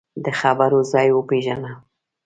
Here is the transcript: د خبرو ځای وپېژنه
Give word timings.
د 0.23 0.27
خبرو 0.39 0.79
ځای 0.91 1.07
وپېژنه 1.13 1.71